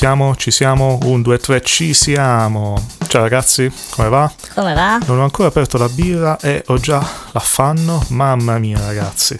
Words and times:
siamo? 0.00 0.34
Ci 0.34 0.50
siamo? 0.50 0.98
Un, 1.02 1.20
due, 1.20 1.36
tre, 1.36 1.60
ci 1.60 1.92
siamo. 1.92 2.82
Ciao 3.06 3.20
ragazzi, 3.20 3.70
come 3.90 4.08
va? 4.08 4.32
Come 4.54 4.72
va? 4.72 4.96
Non 5.04 5.18
ho 5.18 5.24
ancora 5.24 5.48
aperto 5.48 5.76
la 5.76 5.90
birra 5.90 6.38
e 6.40 6.64
ho 6.68 6.78
già 6.78 7.06
l'affanno. 7.32 8.02
Mamma 8.08 8.58
mia 8.58 8.78
ragazzi. 8.78 9.38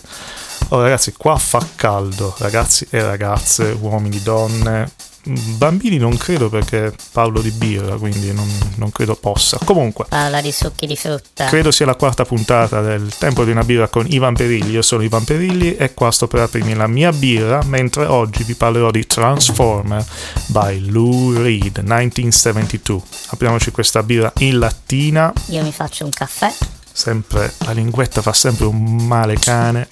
Oh 0.68 0.82
ragazzi, 0.82 1.14
qua 1.16 1.38
fa 1.38 1.66
caldo, 1.76 2.34
ragazzi 2.40 2.86
e 2.90 3.00
ragazze, 3.02 3.74
uomini, 3.80 4.20
donne, 4.20 4.90
Bambini 5.22 5.98
non 5.98 6.16
credo 6.16 6.48
perché 6.48 6.94
parlo 7.12 7.42
di 7.42 7.50
birra, 7.50 7.96
quindi 7.96 8.32
non, 8.32 8.48
non, 8.76 8.90
credo 8.90 9.14
possa. 9.16 9.58
Comunque. 9.64 10.06
Parla 10.08 10.40
di 10.40 10.50
succhi 10.50 10.86
di 10.86 10.96
frutta. 10.96 11.46
Credo 11.46 11.70
sia 11.70 11.84
la 11.84 11.94
quarta 11.94 12.24
puntata 12.24 12.80
del 12.80 13.12
Tempo 13.18 13.44
di 13.44 13.50
una 13.50 13.62
birra 13.62 13.88
con 13.88 14.06
Ivan 14.08 14.34
Perilli. 14.34 14.70
Io 14.70 14.82
sono 14.82 15.02
Ivan 15.02 15.24
Perilli 15.24 15.76
e 15.76 15.92
qua 15.92 16.10
sto 16.10 16.26
per 16.26 16.40
aprirmi 16.40 16.74
la 16.74 16.86
mia 16.86 17.12
birra, 17.12 17.62
mentre 17.64 18.06
oggi 18.06 18.44
vi 18.44 18.54
parlerò 18.54 18.90
di 18.90 19.06
Transformer 19.06 20.04
by 20.46 20.88
Lou 20.88 21.32
Reed 21.32 21.78
1972. 21.78 23.02
Apriamoci 23.28 23.70
questa 23.70 24.02
birra 24.02 24.32
in 24.38 24.58
lattina. 24.58 25.30
Io 25.48 25.62
mi 25.62 25.72
faccio 25.72 26.04
un 26.04 26.10
caffè. 26.10 26.50
Sempre, 26.92 27.52
la 27.58 27.72
linguetta 27.72 28.22
fa 28.22 28.32
sempre 28.32 28.64
un 28.66 29.06
male 29.06 29.34
cane. 29.34 29.88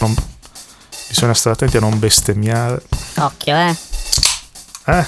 Non, 0.00 0.14
bisogna 1.08 1.34
stare 1.34 1.54
attenti 1.54 1.78
a 1.78 1.80
non 1.80 1.98
bestemmiare. 1.98 2.82
Occhio, 3.16 3.56
eh. 3.56 3.85
Eh? 4.86 5.04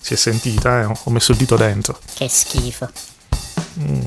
Si 0.00 0.14
è 0.14 0.16
sentita, 0.16 0.82
eh? 0.82 0.84
Ho 0.84 1.10
messo 1.10 1.32
il 1.32 1.38
dito 1.38 1.56
dentro. 1.56 1.98
Che 2.14 2.28
schifo. 2.28 2.88
Mm. 3.80 4.04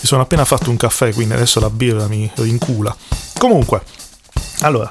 Mi 0.00 0.06
sono 0.06 0.22
appena 0.22 0.44
fatto 0.44 0.70
un 0.70 0.76
caffè, 0.76 1.12
quindi 1.12 1.34
adesso 1.34 1.60
la 1.60 1.70
birra 1.70 2.06
mi 2.06 2.30
rincula. 2.36 2.96
Comunque, 3.36 3.82
allora, 4.60 4.90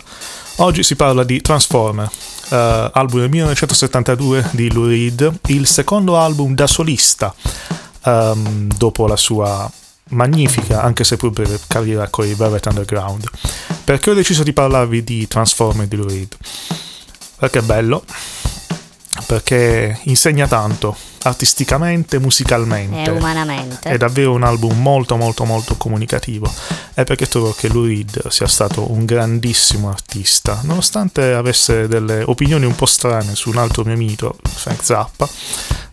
oggi 0.57 0.83
si 0.83 0.95
parla 0.95 1.23
di 1.23 1.41
Transformer, 1.41 2.09
uh, 2.49 2.55
album 2.91 3.21
del 3.21 3.29
1972 3.29 4.49
di 4.51 4.71
Lou 4.71 4.87
Reed, 4.87 5.39
il 5.47 5.65
secondo 5.65 6.17
album 6.17 6.53
da 6.53 6.67
solista 6.67 7.33
um, 8.03 8.67
dopo 8.75 9.07
la 9.07 9.15
sua 9.15 9.71
magnifica, 10.09 10.81
anche 10.81 11.03
se 11.03 11.17
pur 11.17 11.31
breve, 11.31 11.59
carriera 11.67 12.07
con 12.09 12.27
i 12.27 12.33
Velvet 12.33 12.65
Underground. 12.65 13.29
Perché 13.83 14.11
ho 14.11 14.13
deciso 14.13 14.43
di 14.43 14.53
parlarvi 14.53 15.03
di 15.03 15.27
Transformer 15.27 15.87
di 15.87 15.95
Lou 15.95 16.07
Reed? 16.07 16.37
Perché 17.39 17.59
è 17.59 17.61
bello, 17.61 18.03
perché 19.25 19.99
insegna 20.03 20.47
tanto 20.47 20.95
artisticamente, 21.23 22.19
musicalmente 22.19 23.09
e 23.09 23.13
umanamente. 23.13 23.89
È 23.89 23.97
davvero 23.97 24.33
un 24.33 24.43
album 24.43 24.81
molto 24.81 25.15
molto 25.17 25.45
molto 25.45 25.75
comunicativo 25.75 26.51
e 26.93 27.03
perché 27.03 27.27
trovo 27.27 27.53
che 27.53 27.67
Lou 27.67 27.85
Reed 27.85 28.27
sia 28.29 28.47
stato 28.47 28.91
un 28.91 29.05
grandissimo 29.05 29.89
artista, 29.89 30.59
nonostante 30.63 31.33
avesse 31.33 31.87
delle 31.87 32.23
opinioni 32.23 32.65
un 32.65 32.75
po' 32.75 32.85
strane 32.85 33.35
su 33.35 33.49
un 33.49 33.57
altro 33.57 33.83
mio 33.83 33.97
mito, 33.97 34.37
Frank 34.43 34.83
Zappa, 34.83 35.27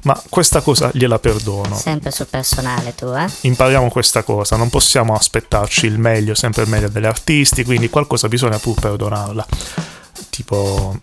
ma 0.02 0.22
questa 0.28 0.60
cosa 0.60 0.90
gliela 0.92 1.18
perdono. 1.18 1.76
Sempre 1.76 2.10
sul 2.10 2.26
personale 2.26 2.94
tu, 2.94 3.06
eh? 3.06 3.26
Impariamo 3.40 3.88
questa 3.88 4.22
cosa, 4.22 4.56
non 4.56 4.70
possiamo 4.70 5.14
aspettarci 5.14 5.86
il 5.86 5.98
meglio, 5.98 6.34
sempre 6.34 6.62
il 6.62 6.68
meglio 6.68 6.88
degli 6.88 7.06
artisti, 7.06 7.64
quindi 7.64 7.90
qualcosa 7.90 8.28
bisogna 8.28 8.58
pur 8.58 8.78
perdonarla. 8.78 9.46
Tipo 10.30 10.98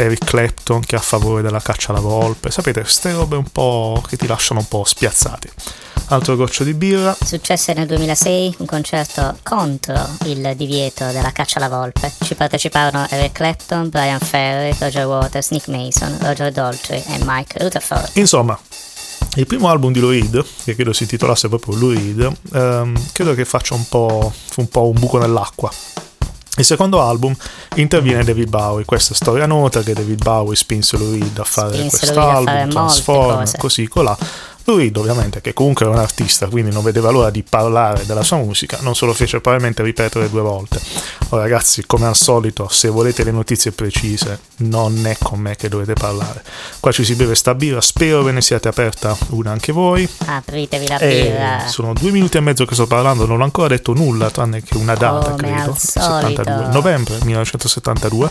Eric 0.00 0.24
Clapton 0.24 0.80
che 0.80 0.96
è 0.96 0.98
a 0.98 1.02
favore 1.02 1.42
della 1.42 1.60
caccia 1.60 1.90
alla 1.90 2.00
volpe, 2.00 2.50
sapete, 2.50 2.80
queste 2.80 3.12
robe 3.12 3.36
un 3.36 3.50
po' 3.52 4.02
che 4.06 4.16
ti 4.16 4.26
lasciano 4.26 4.60
un 4.60 4.66
po' 4.66 4.82
spiazzati. 4.84 5.50
Altro 6.06 6.36
goccio 6.36 6.64
di 6.64 6.72
birra. 6.72 7.14
Successe 7.22 7.74
nel 7.74 7.86
2006 7.86 8.56
un 8.58 8.66
concerto 8.66 9.38
contro 9.42 9.94
il 10.24 10.54
divieto 10.56 11.06
della 11.12 11.30
caccia 11.32 11.58
alla 11.58 11.68
volpe. 11.68 12.10
Ci 12.24 12.34
parteciparono 12.34 13.06
Eric 13.10 13.32
Clapton, 13.32 13.90
Brian 13.90 14.18
Ferry, 14.18 14.74
Roger 14.78 15.04
Waters, 15.04 15.50
Nick 15.50 15.68
Mason, 15.68 16.16
Roger 16.20 16.50
Daltrey 16.50 17.04
e 17.06 17.18
Mike 17.24 17.62
Rutherford. 17.62 18.10
Insomma, 18.14 18.58
il 19.34 19.46
primo 19.46 19.68
album 19.68 19.92
di 19.92 20.00
Lou 20.00 20.10
Reed, 20.10 20.44
che 20.64 20.74
credo 20.74 20.94
si 20.94 21.02
intitolasse 21.02 21.48
proprio 21.48 21.76
Lou 21.76 21.90
Reed, 21.90 22.32
ehm, 22.54 23.10
credo 23.12 23.34
che 23.34 23.44
faccia 23.44 23.74
un 23.74 23.86
po', 23.86 24.32
un 24.56 24.68
po' 24.68 24.88
un 24.88 24.98
buco 24.98 25.18
nell'acqua 25.18 25.70
il 26.56 26.64
secondo 26.64 27.00
album 27.00 27.34
interviene 27.76 28.24
David 28.24 28.48
Bowie, 28.48 28.84
questa 28.84 29.14
storia 29.14 29.46
nota 29.46 29.82
che 29.82 29.94
David 29.94 30.22
Bowie 30.22 30.56
spinse 30.56 30.96
lui 30.96 31.32
a 31.36 31.44
fare 31.44 31.86
questo 31.86 32.20
album, 32.20 32.68
Transform, 32.68 33.50
così 33.56 33.88
colà. 33.88 34.16
Lui 34.64 34.92
ovviamente 34.94 35.40
che 35.40 35.52
comunque 35.52 35.84
era 35.84 35.94
un 35.94 36.00
artista, 36.00 36.46
quindi 36.46 36.70
non 36.70 36.82
vedeva 36.82 37.10
l'ora 37.10 37.30
di 37.30 37.42
parlare 37.42 38.06
della 38.06 38.22
sua 38.22 38.36
musica, 38.36 38.78
non 38.80 38.94
se 38.94 39.06
lo 39.06 39.12
fece 39.12 39.40
probabilmente 39.40 39.82
ripetere 39.82 40.28
due 40.30 40.42
volte. 40.42 40.80
Oh, 41.30 41.36
ragazzi, 41.36 41.84
come 41.86 42.06
al 42.06 42.16
solito, 42.16 42.68
se 42.68 42.88
volete 42.88 43.24
le 43.24 43.30
notizie 43.30 43.72
precise, 43.72 44.38
non 44.58 45.06
è 45.06 45.16
con 45.18 45.40
me 45.40 45.56
che 45.56 45.68
dovete 45.68 45.94
parlare. 45.94 46.42
Qua 46.78 46.92
ci 46.92 47.04
si 47.04 47.14
beve 47.14 47.34
sta 47.34 47.54
birra, 47.54 47.80
spero 47.80 48.22
ve 48.22 48.32
ne 48.32 48.42
siate 48.42 48.68
aperta 48.68 49.16
una 49.30 49.50
anche 49.50 49.72
voi. 49.72 50.08
Apritevi 50.26 50.86
la 50.86 50.98
birra. 50.98 51.66
sono 51.68 51.92
due 51.92 52.10
minuti 52.10 52.36
e 52.36 52.40
mezzo 52.40 52.64
che 52.64 52.74
sto 52.74 52.86
parlando, 52.86 53.26
non 53.26 53.40
ho 53.40 53.44
ancora 53.44 53.68
detto 53.68 53.92
nulla, 53.92 54.30
tranne 54.30 54.62
che 54.62 54.76
una 54.76 54.94
data, 54.94 55.30
come 55.30 55.52
credo. 55.52 55.74
72, 55.76 56.68
novembre 56.72 57.18
1972 57.22 58.30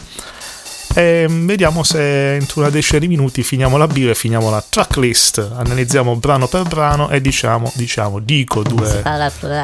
e 1.00 1.28
vediamo 1.30 1.84
se 1.84 2.36
entro 2.36 2.60
una 2.60 2.70
decina 2.70 3.00
di 3.00 3.08
minuti 3.08 3.42
finiamo 3.42 3.78
la 3.78 3.88
birra 3.88 4.12
e 4.12 4.16
finiamo 4.16 4.50
la 4.50 4.62
tracklist, 4.68 5.52
analizziamo 5.56 6.18
brano 6.18 6.48
per 6.48 6.64
brano 6.64 7.10
e 7.10 7.22
diciamo, 7.22 7.72
diciamo 7.76 8.20
dico 8.20 8.64
due 8.64 9.02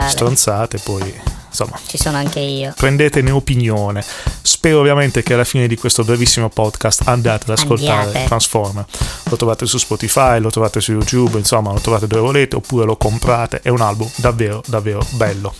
stronzate, 0.07 0.77
poi 0.77 1.13
insomma 1.49 1.77
ci 1.87 1.97
sono 1.97 2.15
anche 2.15 2.39
io. 2.39 2.73
Prendetene 2.77 3.31
opinione. 3.31 4.01
Spero 4.41 4.79
ovviamente 4.79 5.23
che 5.23 5.33
alla 5.33 5.43
fine 5.43 5.67
di 5.67 5.75
questo 5.75 6.05
brevissimo 6.05 6.47
podcast 6.47 7.01
andate 7.05 7.51
ad 7.51 7.57
ascoltare 7.57 8.05
Andiate. 8.05 8.27
Transformer. 8.27 8.85
Lo 9.23 9.35
trovate 9.35 9.65
su 9.65 9.77
Spotify, 9.77 10.39
lo 10.39 10.49
trovate 10.49 10.79
su 10.79 10.93
YouTube, 10.93 11.37
insomma 11.37 11.73
lo 11.73 11.81
trovate 11.81 12.07
dove 12.07 12.21
volete 12.21 12.55
oppure 12.55 12.85
lo 12.85 12.95
comprate, 12.95 13.59
è 13.61 13.67
un 13.67 13.81
album 13.81 14.09
davvero 14.15 14.63
davvero 14.67 15.05
bello. 15.11 15.53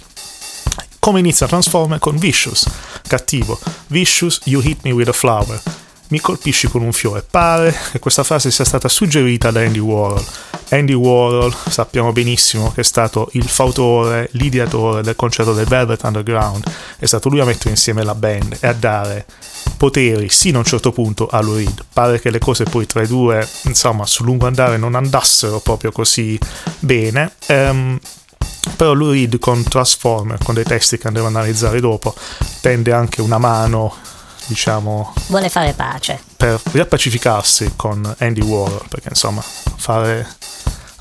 Come 1.06 1.20
inizia 1.20 1.46
Transformer? 1.46 2.00
Con 2.00 2.18
Vicious, 2.18 2.68
cattivo. 3.08 3.60
Vicious, 3.90 4.42
you 4.46 4.60
hit 4.60 4.80
me 4.82 4.90
with 4.90 5.08
a 5.08 5.12
flower. 5.12 5.62
Mi 6.08 6.20
colpisci 6.20 6.68
con 6.68 6.82
un 6.82 6.94
fiore. 6.94 7.22
Pare 7.22 7.72
che 7.92 8.00
questa 8.00 8.24
frase 8.24 8.50
sia 8.50 8.66
stata 8.66 8.88
suggerita 8.88 9.52
da 9.52 9.60
Andy 9.60 9.78
Warhol. 9.78 10.26
Andy 10.70 10.94
Warhol 10.94 11.56
sappiamo 11.70 12.12
benissimo 12.12 12.72
che 12.72 12.82
è 12.82 12.84
stato 12.84 13.30
il 13.34 13.48
fautore, 13.48 14.30
l'ideatore 14.32 15.04
del 15.04 15.16
concerto 15.16 15.54
del 15.54 15.68
Velvet 15.68 16.02
Underground. 16.02 16.64
È 16.98 17.06
stato 17.06 17.30
lui 17.30 17.40
a 17.40 17.46
mettere 17.46 17.70
insieme 17.70 18.04
la 18.04 18.16
band 18.16 18.58
e 18.60 18.66
a 18.66 18.74
dare 18.74 19.28
poteri 19.78 20.30
sino 20.30 20.58
a 20.58 20.62
un 20.62 20.66
certo 20.66 20.92
punto 20.92 21.28
a 21.28 21.40
Reed. 21.40 21.86
Pare 21.94 22.20
che 22.20 22.32
le 22.32 22.40
cose 22.40 22.64
poi 22.64 22.88
tra 22.88 23.04
i 23.04 23.08
due, 23.08 23.48
insomma, 23.66 24.08
sul 24.08 24.26
lungo 24.26 24.48
andare 24.48 24.78
non 24.78 24.96
andassero 24.96 25.60
proprio 25.60 25.92
così 25.92 26.36
bene. 26.80 27.32
Um, 27.48 28.00
però 28.76 28.94
lui 28.94 29.30
con 29.40 29.64
Transformer, 29.64 30.38
con 30.44 30.54
dei 30.54 30.64
testi 30.64 30.98
che 30.98 31.08
andremo 31.08 31.28
a 31.28 31.32
analizzare 31.32 31.80
dopo, 31.80 32.14
tende 32.62 32.92
anche 32.92 33.22
una 33.22 33.38
mano, 33.38 33.94
diciamo... 34.48 35.14
Vuole 35.28 35.50
fare 35.50 35.74
pace. 35.74 36.22
Per 36.38 36.62
riappacificarsi 36.72 37.74
con 37.76 38.16
Andy 38.20 38.42
Warhol, 38.42 38.86
perché 38.90 39.10
insomma 39.10 39.42
fare 39.42 40.28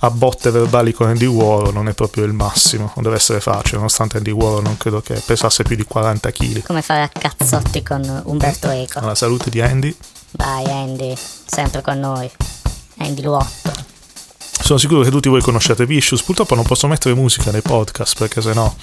a 0.00 0.10
botte 0.10 0.50
verbali 0.50 0.92
con 0.92 1.08
Andy 1.08 1.24
Warhol 1.24 1.72
non 1.72 1.88
è 1.88 1.94
proprio 1.94 2.24
il 2.24 2.32
massimo, 2.32 2.92
non 2.94 3.04
deve 3.04 3.16
essere 3.16 3.40
facile, 3.40 3.76
nonostante 3.76 4.18
Andy 4.18 4.30
Warhol 4.30 4.62
non 4.62 4.76
credo 4.76 5.00
che 5.00 5.14
pesasse 5.14 5.62
più 5.62 5.76
di 5.76 5.84
40 5.84 6.30
kg. 6.30 6.62
Come 6.62 6.82
fare 6.82 7.02
a 7.02 7.08
cazzotti 7.08 7.82
con 7.82 8.22
Umberto 8.26 8.68
Eco. 8.68 8.98
Alla 8.98 9.14
salute 9.14 9.48
di 9.50 9.60
Andy. 9.60 9.96
Vai 10.32 10.66
Andy, 10.66 11.16
sempre 11.16 11.80
con 11.80 11.98
noi. 11.98 12.30
Andy 12.98 13.22
Luotto. 13.22 13.72
Sono 14.64 14.78
sicuro 14.78 15.02
che 15.02 15.10
tutti 15.10 15.28
voi 15.28 15.42
conosciate 15.42 15.84
Vicious, 15.84 16.22
purtroppo 16.22 16.54
non 16.54 16.64
posso 16.64 16.88
mettere 16.88 17.14
musica 17.14 17.50
nei 17.50 17.60
podcast 17.60 18.16
perché 18.16 18.40
sennò 18.40 18.74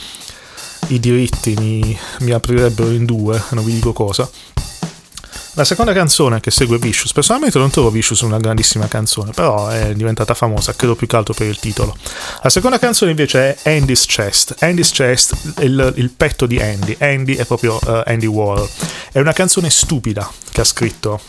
i 0.89 0.99
diritti 0.99 1.55
mi, 1.57 1.97
mi 2.19 2.29
aprirebbero 2.29 2.91
in 2.91 3.03
due, 3.03 3.41
non 3.49 3.65
vi 3.65 3.73
dico 3.73 3.91
cosa. 3.91 4.29
La 5.55 5.63
seconda 5.63 5.91
canzone 5.91 6.39
che 6.39 6.51
segue 6.51 6.77
Vicious, 6.77 7.13
personalmente 7.13 7.57
non 7.57 7.71
trovo 7.71 7.89
Vicious 7.89 8.21
una 8.21 8.37
grandissima 8.37 8.87
canzone, 8.87 9.31
però 9.31 9.69
è 9.69 9.95
diventata 9.95 10.35
famosa, 10.35 10.75
credo 10.75 10.93
più 10.93 11.07
che 11.07 11.15
altro 11.15 11.33
per 11.33 11.47
il 11.47 11.57
titolo. 11.57 11.97
La 12.43 12.51
seconda 12.51 12.77
canzone 12.77 13.09
invece 13.09 13.57
è 13.63 13.75
Andy's 13.75 14.05
Chest. 14.05 14.57
Andy's 14.59 14.91
Chest, 14.91 15.55
il, 15.61 15.93
il 15.95 16.11
petto 16.11 16.45
di 16.45 16.61
Andy. 16.61 16.95
Andy 16.99 17.33
è 17.33 17.45
proprio 17.45 17.79
uh, 17.81 18.03
Andy 18.05 18.27
Warhol. 18.27 18.69
È 19.11 19.19
una 19.19 19.33
canzone 19.33 19.71
stupida 19.71 20.31
che 20.51 20.61
ha 20.61 20.63
scritto 20.63 21.19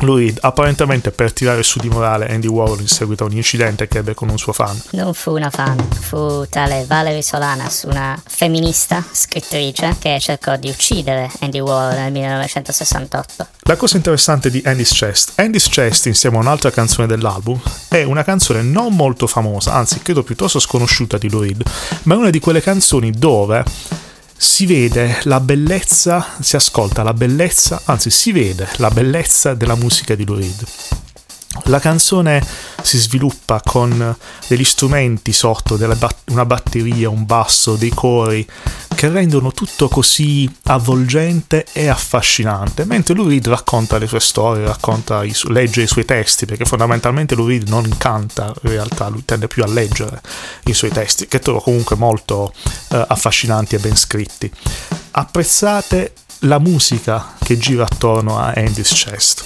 lui 0.00 0.34
apparentemente 0.40 1.10
per 1.10 1.32
tirare 1.32 1.62
su 1.62 1.78
di 1.78 1.88
morale 1.88 2.28
Andy 2.28 2.46
Warhol 2.46 2.80
in 2.80 2.88
seguito 2.88 3.24
a 3.24 3.26
un 3.26 3.32
incidente 3.32 3.88
che 3.88 3.98
ebbe 3.98 4.14
con 4.14 4.28
un 4.28 4.38
suo 4.38 4.52
fan. 4.52 4.80
Non 4.90 5.14
fu 5.14 5.32
una 5.32 5.50
fan, 5.50 5.76
fu 5.76 6.46
tale 6.48 6.84
Valerie 6.86 7.22
Solanas, 7.22 7.84
una 7.86 8.20
femminista 8.26 9.04
scrittrice 9.10 9.96
che 9.98 10.18
cercò 10.20 10.56
di 10.56 10.68
uccidere 10.68 11.30
Andy 11.40 11.60
Warhol 11.60 11.98
nel 11.98 12.12
1968. 12.12 13.46
La 13.62 13.76
cosa 13.76 13.96
interessante 13.96 14.50
di 14.50 14.62
Andy's 14.64 14.92
Chest, 14.92 15.32
Andy's 15.36 15.68
Chest 15.68 16.06
insieme 16.06 16.36
a 16.36 16.40
un'altra 16.40 16.70
canzone 16.70 17.06
dell'album 17.06 17.60
è 17.88 18.02
una 18.02 18.24
canzone 18.24 18.62
non 18.62 18.94
molto 18.94 19.26
famosa, 19.26 19.74
anzi 19.74 20.00
credo 20.00 20.22
piuttosto 20.22 20.58
sconosciuta 20.58 21.18
di 21.18 21.30
Lou 21.30 21.42
Reed, 21.42 21.62
ma 22.04 22.14
è 22.14 22.18
una 22.18 22.30
di 22.30 22.40
quelle 22.40 22.60
canzoni 22.60 23.10
dove 23.10 23.64
si 24.42 24.64
vede 24.64 25.18
la 25.24 25.38
bellezza, 25.38 26.26
si 26.40 26.56
ascolta 26.56 27.02
la 27.02 27.12
bellezza, 27.12 27.82
anzi 27.84 28.08
si 28.08 28.32
vede 28.32 28.66
la 28.76 28.88
bellezza 28.88 29.52
della 29.52 29.74
musica 29.74 30.14
di 30.14 30.24
Lou 30.24 30.36
Reed. 30.36 30.64
La 31.64 31.78
canzone 31.78 32.42
si 32.80 32.96
sviluppa 32.96 33.60
con 33.62 34.16
degli 34.48 34.64
strumenti 34.64 35.34
sotto, 35.34 35.76
bat- 35.76 36.30
una 36.30 36.46
batteria, 36.46 37.10
un 37.10 37.26
basso, 37.26 37.76
dei 37.76 37.90
cori 37.90 38.48
che 39.00 39.08
rendono 39.08 39.50
tutto 39.52 39.88
così 39.88 40.46
avvolgente 40.64 41.64
e 41.72 41.88
affascinante, 41.88 42.84
mentre 42.84 43.14
lui 43.14 43.28
Reed 43.28 43.48
racconta 43.48 43.96
le 43.96 44.06
sue 44.06 44.20
storie, 44.20 44.66
racconta 44.66 45.22
legge 45.44 45.80
i 45.80 45.86
suoi 45.86 46.04
testi, 46.04 46.44
perché 46.44 46.66
fondamentalmente 46.66 47.34
lui 47.34 47.56
Reed 47.56 47.68
non 47.70 47.88
canta, 47.96 48.52
in 48.60 48.70
realtà 48.70 49.08
lui 49.08 49.24
tende 49.24 49.46
più 49.46 49.62
a 49.62 49.66
leggere 49.66 50.20
i 50.64 50.74
suoi 50.74 50.90
testi, 50.90 51.28
che 51.28 51.38
trovo 51.38 51.60
comunque 51.60 51.96
molto 51.96 52.52
eh, 52.90 53.02
affascinanti 53.08 53.74
e 53.74 53.78
ben 53.78 53.96
scritti. 53.96 54.52
Apprezzate 55.12 56.12
la 56.40 56.58
musica 56.58 57.36
che 57.42 57.56
gira 57.56 57.84
attorno 57.84 58.38
a 58.38 58.52
Andy's 58.54 58.92
Chest 58.92 59.44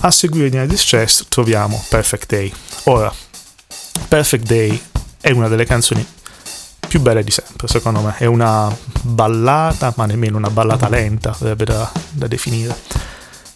a 0.00 0.10
seguire 0.10 0.48
di 0.48 0.56
Nerdist 0.56 0.88
Chest 0.88 1.26
troviamo 1.28 1.84
Perfect 1.90 2.26
Day. 2.26 2.50
Ora, 2.84 3.12
Perfect 4.08 4.46
Day 4.46 4.82
è 5.20 5.30
una 5.30 5.48
delle 5.48 5.66
canzoni 5.66 6.06
più 6.94 7.02
belle 7.02 7.24
di 7.24 7.32
sempre, 7.32 7.66
secondo 7.66 8.02
me. 8.02 8.14
È 8.16 8.24
una 8.24 8.72
ballata, 9.02 9.92
ma 9.96 10.06
nemmeno 10.06 10.36
una 10.36 10.48
ballata 10.48 10.88
lenta, 10.88 11.32
sarebbe 11.32 11.64
da, 11.64 11.90
da 12.12 12.28
definire 12.28 12.72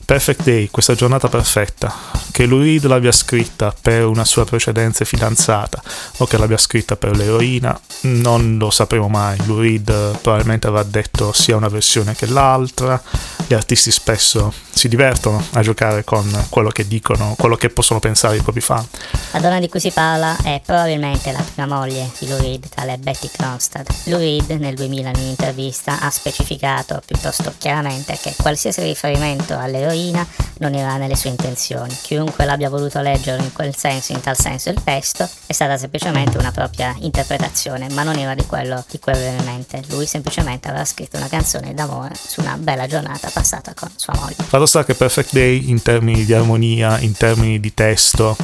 Perfect 0.08 0.42
Day, 0.42 0.68
questa 0.70 0.94
giornata 0.94 1.28
perfetta, 1.28 1.94
che 2.30 2.46
Lou 2.46 2.64
l'abbia 2.80 3.12
scritta 3.12 3.74
per 3.78 4.06
una 4.06 4.24
sua 4.24 4.46
precedente 4.46 5.04
fidanzata 5.04 5.82
o 6.16 6.24
che 6.24 6.38
l'abbia 6.38 6.56
scritta 6.56 6.96
per 6.96 7.14
l'eroina, 7.14 7.78
non 8.04 8.56
lo 8.56 8.70
sapremo 8.70 9.10
mai. 9.10 9.36
Lou 9.44 9.82
probabilmente 9.82 10.66
avrà 10.66 10.82
detto 10.82 11.34
sia 11.34 11.56
una 11.56 11.68
versione 11.68 12.14
che 12.14 12.24
l'altra. 12.24 13.02
Gli 13.46 13.52
artisti 13.54 13.90
spesso 13.90 14.52
si 14.70 14.88
divertono 14.88 15.44
a 15.52 15.60
giocare 15.60 16.04
con 16.04 16.46
quello 16.48 16.68
che 16.70 16.86
dicono, 16.86 17.34
quello 17.38 17.56
che 17.56 17.68
possono 17.68 18.00
pensare 18.00 18.36
i 18.36 18.42
propri 18.42 18.60
fan. 18.62 18.86
La 19.32 19.40
donna 19.40 19.60
di 19.60 19.68
cui 19.68 19.80
si 19.80 19.90
parla 19.90 20.36
è 20.42 20.62
probabilmente 20.64 21.32
la 21.32 21.42
prima 21.42 21.66
moglie 21.66 22.10
di 22.18 22.28
Lou 22.28 22.38
Reed, 22.38 22.66
tale 22.74 22.96
Betty 22.96 23.28
Kronstad. 23.30 23.86
Lou 24.04 24.18
Reed 24.18 24.50
nel 24.52 24.74
2000 24.74 25.08
in 25.10 25.16
un'intervista 25.16 26.00
ha 26.00 26.10
specificato 26.10 27.02
piuttosto 27.04 27.52
chiaramente 27.58 28.18
che 28.20 28.34
qualsiasi 28.36 28.82
riferimento 28.82 29.56
all'eroina 29.56 29.96
eroina 29.98 30.26
non 30.58 30.74
era 30.74 30.96
nelle 30.96 31.16
sue 31.16 31.30
intenzioni. 31.30 31.94
Chiunque 32.02 32.44
l'abbia 32.44 32.68
voluto 32.68 33.00
leggere 33.00 33.42
in 33.42 33.52
quel 33.52 33.74
senso, 33.76 34.12
in 34.12 34.20
tal 34.20 34.36
senso 34.36 34.70
il 34.70 34.82
testo, 34.82 35.28
è 35.46 35.52
stata 35.52 35.76
semplicemente 35.76 36.38
una 36.38 36.52
propria 36.52 36.94
interpretazione, 36.98 37.88
ma 37.90 38.02
non 38.02 38.16
era 38.16 38.34
di 38.34 38.44
quello 38.46 38.84
di 38.88 38.98
cui 38.98 39.12
aveva 39.12 39.38
in 39.38 39.44
mente. 39.44 39.82
Lui 39.88 40.06
semplicemente 40.06 40.68
aveva 40.68 40.84
scritto 40.84 41.16
una 41.16 41.28
canzone 41.28 41.74
d'amore 41.74 42.14
su 42.14 42.40
una 42.40 42.56
bella 42.56 42.86
giornata 42.86 43.30
passata 43.32 43.74
con 43.74 43.90
sua 43.94 44.14
moglie. 44.16 44.36
Fatto 44.38 44.66
sta 44.66 44.84
che 44.84 44.94
Perfect 44.94 45.32
Day 45.32 45.68
in 45.68 45.82
termini 45.82 46.24
di 46.24 46.32
armonia, 46.32 46.98
in 46.98 47.12
termini 47.12 47.60
di 47.60 47.72
testo, 47.74 48.36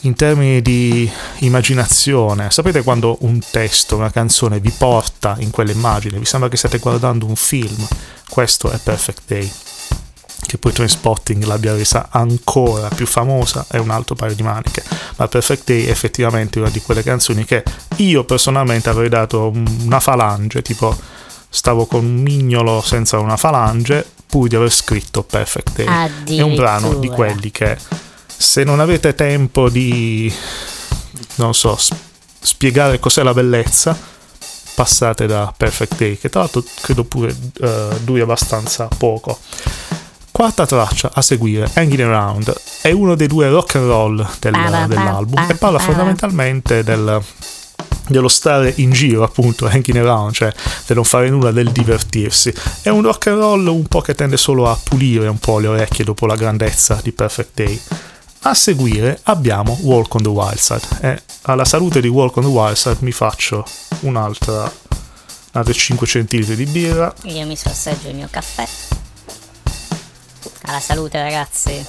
in 0.00 0.14
termini 0.14 0.62
di 0.62 1.10
immaginazione. 1.38 2.50
Sapete 2.50 2.82
quando 2.82 3.18
un 3.20 3.40
testo, 3.50 3.96
una 3.96 4.10
canzone 4.10 4.60
vi 4.60 4.70
porta 4.70 5.36
in 5.40 5.50
quell'immagine, 5.50 6.18
vi 6.18 6.24
sembra 6.24 6.48
che 6.48 6.56
stiate 6.56 6.78
guardando 6.78 7.26
un 7.26 7.36
film? 7.36 7.86
Questo 8.28 8.70
è 8.70 8.78
Perfect 8.78 9.22
Day 9.26 9.52
che 10.50 10.58
poi 10.58 10.72
Transpotting 10.72 11.44
l'abbia 11.44 11.74
resa 11.74 12.08
ancora 12.10 12.88
più 12.88 13.06
famosa 13.06 13.66
è 13.70 13.76
un 13.76 13.90
altro 13.90 14.16
paio 14.16 14.34
di 14.34 14.42
maniche, 14.42 14.82
ma 15.14 15.28
Perfect 15.28 15.62
Day 15.66 15.84
è 15.84 15.90
effettivamente 15.90 16.58
una 16.58 16.70
di 16.70 16.80
quelle 16.80 17.04
canzoni 17.04 17.44
che 17.44 17.62
io 17.98 18.24
personalmente 18.24 18.88
avrei 18.88 19.08
dato 19.08 19.52
una 19.84 20.00
falange, 20.00 20.60
tipo 20.62 20.92
stavo 21.48 21.86
con 21.86 22.04
un 22.04 22.16
mignolo 22.16 22.82
senza 22.84 23.20
una 23.20 23.36
falange, 23.36 24.04
pur 24.26 24.48
di 24.48 24.56
aver 24.56 24.72
scritto 24.72 25.22
Perfect 25.22 25.84
Day. 25.84 25.86
È 26.38 26.42
un 26.42 26.56
brano 26.56 26.94
di 26.94 27.06
quelli 27.06 27.52
che 27.52 27.78
se 28.26 28.64
non 28.64 28.80
avete 28.80 29.14
tempo 29.14 29.68
di, 29.68 30.34
non 31.36 31.54
so, 31.54 31.78
spiegare 32.40 32.98
cos'è 32.98 33.22
la 33.22 33.34
bellezza, 33.34 33.96
passate 34.74 35.28
da 35.28 35.54
Perfect 35.56 35.96
Day, 35.96 36.18
che 36.18 36.28
tra 36.28 36.40
l'altro 36.40 36.64
credo 36.80 37.04
pure 37.04 37.36
uh, 37.60 37.98
duri 38.00 38.20
abbastanza 38.20 38.88
poco. 38.98 39.38
Quarta 40.40 40.64
traccia 40.64 41.10
a 41.12 41.20
seguire, 41.20 41.70
Hanging 41.74 42.00
Around, 42.00 42.60
è 42.80 42.90
uno 42.92 43.14
dei 43.14 43.26
due 43.26 43.50
rock 43.50 43.74
and 43.74 43.84
roll 43.84 44.26
del, 44.38 44.86
dell'album 44.88 45.46
e 45.46 45.54
parla 45.54 45.78
fondamentalmente 45.78 46.82
del, 46.82 47.22
dello 48.08 48.28
stare 48.28 48.72
in 48.76 48.90
giro, 48.90 49.22
appunto, 49.22 49.66
hanging 49.66 49.98
around, 49.98 50.32
cioè 50.32 50.50
del 50.86 50.96
non 50.96 51.04
fare 51.04 51.28
nulla, 51.28 51.50
del 51.50 51.70
divertirsi. 51.70 52.54
È 52.80 52.88
un 52.88 53.02
rock 53.02 53.26
and 53.26 53.38
roll 53.38 53.66
un 53.66 53.84
po' 53.84 54.00
che 54.00 54.14
tende 54.14 54.38
solo 54.38 54.66
a 54.66 54.78
pulire 54.82 55.28
un 55.28 55.38
po' 55.38 55.58
le 55.58 55.66
orecchie 55.66 56.04
dopo 56.06 56.24
la 56.24 56.36
grandezza 56.36 56.98
di 57.02 57.12
Perfect 57.12 57.50
Day. 57.52 57.78
A 58.44 58.54
seguire 58.54 59.20
abbiamo 59.24 59.76
Walk 59.82 60.14
on 60.14 60.22
the 60.22 60.30
Wild 60.30 60.56
Side 60.56 60.86
e 61.02 61.22
alla 61.42 61.66
salute 61.66 62.00
di 62.00 62.08
Walk 62.08 62.38
on 62.38 62.44
the 62.44 62.48
Wild 62.48 62.76
Side 62.76 62.96
mi 63.00 63.12
faccio 63.12 63.62
un'altra, 64.00 64.72
altre 65.52 65.74
5 65.74 66.06
centilitri 66.06 66.56
di 66.56 66.64
birra. 66.64 67.12
Io 67.24 67.44
mi 67.44 67.56
sorseggio 67.56 68.08
il 68.08 68.14
mio 68.14 68.28
caffè. 68.30 68.66
Alla 70.62 70.80
salute 70.80 71.22
ragazzi. 71.22 71.84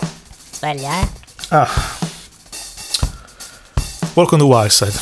Sveglia, 0.52 1.02
eh? 1.02 1.08
Ah. 1.50 1.70
Walk 4.14 4.32
on 4.32 4.40
the 4.40 4.46
wild 4.46 4.72
side. 4.72 4.94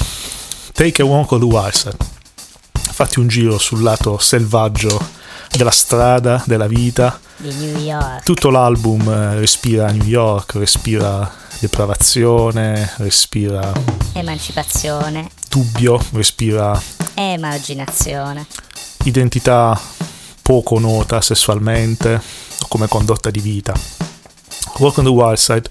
Take 0.73 1.01
a 1.01 1.05
walk 1.05 1.31
on 1.31 1.39
the 1.39 1.45
wild 1.45 1.73
side. 1.73 1.97
Fatti 2.71 3.19
un 3.19 3.27
giro 3.27 3.57
sul 3.57 3.81
lato 3.81 4.17
selvaggio 4.17 4.99
della 5.51 5.71
strada, 5.71 6.41
della 6.45 6.67
vita. 6.67 7.19
Di 7.37 7.53
New 7.53 7.77
York. 7.79 8.23
Tutto 8.23 8.49
l'album 8.49 9.07
eh, 9.07 9.39
respira 9.39 9.91
New 9.91 10.05
York, 10.05 10.55
respira 10.55 11.31
depravazione, 11.59 12.93
respira 12.97 13.71
emancipazione, 14.13 15.29
dubbio, 15.49 16.01
respira 16.13 16.79
emarginazione, 17.13 18.45
identità 19.03 19.79
poco 20.41 20.79
nota 20.79 21.21
sessualmente 21.21 22.21
come 22.67 22.87
condotta 22.87 23.29
di 23.29 23.39
vita. 23.39 23.73
Walk 24.77 24.97
on 24.97 25.03
the 25.05 25.09
Wild 25.09 25.37
Side 25.37 25.69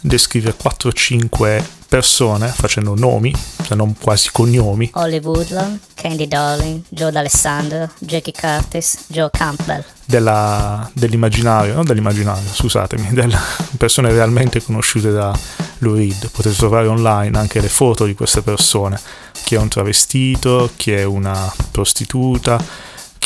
descrive 0.00 0.54
4-5 0.56 1.64
persone 1.88 2.48
facendo 2.48 2.94
nomi, 2.94 3.34
se 3.62 3.74
non 3.74 3.96
quasi 3.98 4.28
cognomi. 4.30 4.90
Holly 4.92 5.20
Woodland, 5.20 5.80
Candy 5.94 6.28
Darling, 6.28 6.82
Joe 6.88 7.10
D'Alessandro, 7.10 7.90
Jackie 7.98 8.32
Curtis, 8.32 9.04
Joe 9.08 9.30
Campbell. 9.32 9.82
Della, 10.04 10.88
dell'immaginario, 10.92 11.74
non 11.74 11.84
dell'immaginario, 11.84 12.48
scusatemi, 12.52 13.08
delle 13.12 13.38
persone 13.76 14.12
realmente 14.12 14.62
conosciute 14.62 15.10
da 15.10 15.36
Lou 15.78 15.94
Reed. 15.94 16.30
Potete 16.30 16.54
trovare 16.54 16.86
online 16.86 17.38
anche 17.38 17.60
le 17.60 17.68
foto 17.68 18.04
di 18.04 18.14
queste 18.14 18.42
persone, 18.42 19.00
chi 19.44 19.54
è 19.54 19.58
un 19.58 19.68
travestito, 19.68 20.70
chi 20.76 20.92
è 20.92 21.04
una 21.04 21.50
prostituta, 21.70 22.62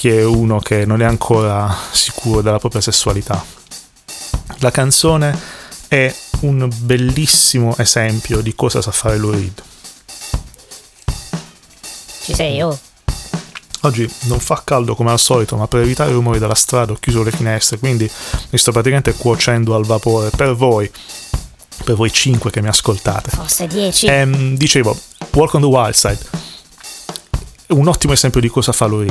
è 0.09 0.25
uno 0.25 0.59
che 0.59 0.85
non 0.85 1.03
è 1.03 1.05
ancora 1.05 1.75
sicuro 1.91 2.41
della 2.41 2.59
propria 2.59 2.81
sessualità. 2.81 3.45
La 4.59 4.71
canzone 4.71 5.39
è 5.89 6.15
un 6.41 6.69
bellissimo 6.75 7.77
esempio 7.77 8.41
di 8.41 8.55
cosa 8.55 8.81
sa 8.81 8.91
fare 8.91 9.17
Lou 9.17 9.33
Reed. 9.33 9.63
Ci 12.23 12.35
sei, 12.35 12.63
oh? 12.63 12.79
Oggi 13.83 14.09
non 14.23 14.39
fa 14.39 14.63
caldo 14.65 14.95
come 14.95 15.11
al 15.11 15.19
solito, 15.19 15.57
ma 15.57 15.67
per 15.67 15.81
evitare 15.81 16.11
i 16.11 16.15
rumori 16.15 16.39
della 16.39 16.55
strada 16.55 16.93
ho 16.93 16.97
chiuso 16.97 17.25
le 17.25 17.33
finestre, 17.33 17.79
quindi 17.79 18.09
mi 18.51 18.59
sto 18.59 18.71
praticamente 18.71 19.13
cuocendo 19.15 19.75
al 19.75 19.85
vapore 19.85 20.31
per 20.31 20.55
voi, 20.55 20.91
per 21.85 21.97
voi 21.97 22.13
cinque 22.13 22.51
che 22.51 22.63
mi 22.63 22.69
ascoltate. 22.69 23.31
Forse 23.31 23.67
dieci. 23.67 24.07
Ehm, 24.07 24.57
dicevo, 24.57 24.97
Walk 25.33 25.55
on 25.55 25.63
the 25.63 25.67
Wild 25.67 25.95
Side 25.95 26.52
un 27.69 27.88
ottimo 27.88 28.12
esempio 28.12 28.40
di 28.40 28.49
cosa 28.49 28.73
fa. 28.73 28.87
Lou 28.87 29.04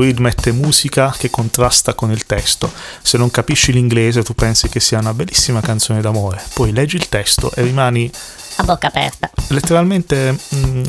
Reed 0.00 0.18
mette 0.18 0.52
musica 0.52 1.14
che 1.16 1.30
contrasta 1.30 1.94
con 1.94 2.10
il 2.10 2.26
testo. 2.26 2.70
Se 3.02 3.18
non 3.18 3.30
capisci 3.30 3.72
l'inglese 3.72 4.22
tu 4.22 4.34
pensi 4.34 4.68
che 4.68 4.80
sia 4.80 4.98
una 4.98 5.14
bellissima 5.14 5.60
canzone 5.60 6.00
d'amore, 6.00 6.42
poi 6.54 6.72
leggi 6.72 6.96
il 6.96 7.08
testo 7.08 7.52
e 7.54 7.62
rimani 7.62 8.10
a 8.56 8.64
bocca 8.64 8.88
aperta. 8.88 9.30
Letteralmente 9.48 10.32
mh, 10.32 10.56
mm, 10.56 10.82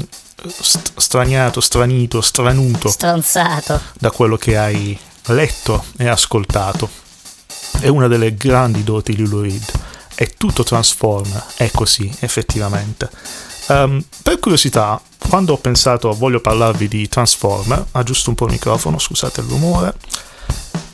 st- 0.60 0.92
straniato, 0.96 1.62
stranito, 1.62 2.22
stranuto. 2.22 2.90
Stronzato. 2.90 3.80
Da 3.94 4.12
quello 4.12 4.38
che 4.38 4.58
hai 4.58 4.98
letto 5.28 5.84
e 5.98 6.08
ascoltato. 6.08 6.90
È 7.80 7.88
una 7.88 8.08
delle 8.08 8.36
grandi 8.36 8.84
doti 8.84 9.16
di 9.16 9.28
Lou 9.28 9.42
Reed. 9.42 9.72
È 10.16 10.30
tutto 10.38 10.64
Transformer, 10.64 11.44
è 11.56 11.72
così 11.72 12.12
effettivamente. 12.20 13.10
Um, 13.68 14.04
per 14.22 14.40
curiosità, 14.40 15.02
quando 15.30 15.54
ho 15.54 15.58
pensato 15.58 16.12
voglio 16.14 16.42
parlarvi 16.42 16.88
di 16.88 17.08
Transformer, 17.08 17.86
aggiusto 17.92 18.30
un 18.30 18.36
po' 18.36 18.46
il 18.46 18.52
microfono, 18.52 19.00
scusate 19.00 19.42
il 19.42 19.48
rumore, 19.48 19.96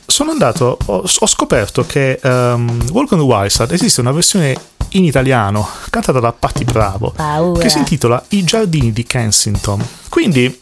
sono 0.05 0.31
andato, 0.31 0.77
ho, 0.85 1.03
ho 1.03 1.27
scoperto 1.27 1.85
che 1.85 2.19
um, 2.23 2.89
Walk 2.91 3.11
on 3.11 3.19
the 3.19 3.23
Wild 3.23 3.49
Side 3.49 3.73
esiste 3.73 4.01
una 4.01 4.11
versione 4.11 4.55
in 4.93 5.03
italiano 5.03 5.67
cantata 5.89 6.19
da 6.19 6.31
Patti 6.31 6.63
Bravo 6.63 7.11
Paura. 7.11 7.61
che 7.61 7.69
si 7.69 7.77
intitola 7.77 8.23
I 8.29 8.43
giardini 8.43 8.91
di 8.91 9.03
Kensington. 9.03 9.85
Quindi 10.09 10.59